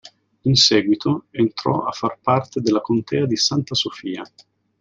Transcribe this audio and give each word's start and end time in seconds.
In 0.45 0.55
seguito 0.55 1.25
entrò 1.29 1.85
a 1.85 1.91
far 1.91 2.17
parte 2.19 2.59
della 2.59 2.81
contea 2.81 3.27
di 3.27 3.37
Santa 3.37 3.75
Sofia. 3.75 4.23